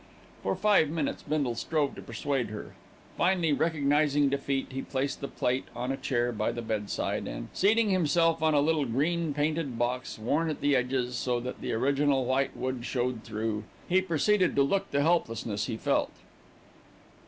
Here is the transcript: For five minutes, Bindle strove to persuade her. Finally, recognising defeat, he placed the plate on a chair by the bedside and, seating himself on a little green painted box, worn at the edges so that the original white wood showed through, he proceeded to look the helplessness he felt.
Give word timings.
For 0.41 0.55
five 0.55 0.89
minutes, 0.89 1.21
Bindle 1.21 1.53
strove 1.53 1.93
to 1.93 2.01
persuade 2.01 2.47
her. 2.49 2.73
Finally, 3.19 3.53
recognising 3.53 4.29
defeat, 4.29 4.71
he 4.71 4.81
placed 4.81 5.21
the 5.21 5.27
plate 5.27 5.65
on 5.75 5.91
a 5.91 5.95
chair 5.95 6.31
by 6.31 6.51
the 6.51 6.63
bedside 6.63 7.27
and, 7.27 7.49
seating 7.53 7.91
himself 7.91 8.41
on 8.41 8.55
a 8.55 8.61
little 8.61 8.85
green 8.85 9.31
painted 9.31 9.77
box, 9.77 10.17
worn 10.17 10.49
at 10.49 10.59
the 10.59 10.75
edges 10.75 11.13
so 11.15 11.39
that 11.41 11.61
the 11.61 11.71
original 11.73 12.25
white 12.25 12.57
wood 12.57 12.83
showed 12.83 13.23
through, 13.23 13.63
he 13.87 14.01
proceeded 14.01 14.55
to 14.55 14.63
look 14.63 14.89
the 14.89 15.03
helplessness 15.03 15.67
he 15.67 15.77
felt. 15.77 16.11